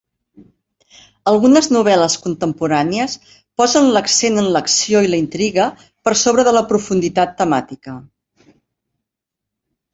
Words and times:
Algunes 1.31 1.67
novel·les 1.75 2.15
contemporànies 2.23 3.13
posen 3.63 3.91
l'accent 3.97 4.43
en 4.45 4.49
l'acció 4.57 5.05
i 5.09 5.13
la 5.13 5.21
intriga 5.27 5.69
per 6.09 6.17
sobre 6.25 6.49
de 6.51 6.57
la 6.59 6.67
profunditat 6.75 7.39
temàtica. 7.45 7.97